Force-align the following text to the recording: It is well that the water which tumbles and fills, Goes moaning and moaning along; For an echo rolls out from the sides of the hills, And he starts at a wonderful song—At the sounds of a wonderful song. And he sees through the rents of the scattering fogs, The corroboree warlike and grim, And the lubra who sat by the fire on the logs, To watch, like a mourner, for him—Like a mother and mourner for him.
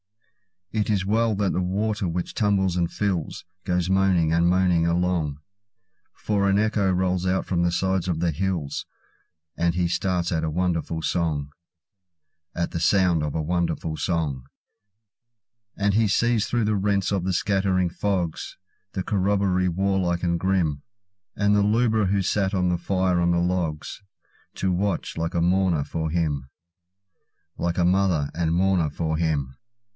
It 0.71 0.89
is 0.89 1.05
well 1.05 1.35
that 1.35 1.51
the 1.53 1.61
water 1.61 2.07
which 2.07 2.33
tumbles 2.33 2.75
and 2.77 2.89
fills, 2.89 3.45
Goes 3.65 3.89
moaning 3.89 4.31
and 4.33 4.47
moaning 4.47 4.87
along; 4.87 5.39
For 6.15 6.49
an 6.49 6.57
echo 6.57 6.89
rolls 6.89 7.27
out 7.27 7.45
from 7.45 7.61
the 7.61 7.73
sides 7.73 8.07
of 8.07 8.19
the 8.19 8.31
hills, 8.31 8.87
And 9.57 9.75
he 9.75 9.87
starts 9.89 10.31
at 10.31 10.45
a 10.45 10.49
wonderful 10.49 11.03
song—At 11.03 12.71
the 12.71 12.79
sounds 12.79 13.21
of 13.23 13.35
a 13.35 13.41
wonderful 13.43 13.95
song. 13.97 14.45
And 15.75 15.93
he 15.93 16.07
sees 16.07 16.47
through 16.47 16.63
the 16.65 16.77
rents 16.77 17.11
of 17.11 17.25
the 17.25 17.33
scattering 17.33 17.89
fogs, 17.89 18.57
The 18.93 19.03
corroboree 19.03 19.67
warlike 19.67 20.23
and 20.23 20.39
grim, 20.39 20.81
And 21.35 21.53
the 21.53 21.61
lubra 21.63 22.07
who 22.07 22.21
sat 22.23 22.53
by 22.53 22.61
the 22.61 22.77
fire 22.77 23.19
on 23.19 23.31
the 23.31 23.39
logs, 23.39 24.01
To 24.55 24.71
watch, 24.71 25.15
like 25.17 25.35
a 25.35 25.41
mourner, 25.41 25.83
for 25.83 26.09
him—Like 26.09 27.77
a 27.77 27.85
mother 27.85 28.31
and 28.33 28.53
mourner 28.55 28.89
for 28.89 29.17
him. 29.17 29.57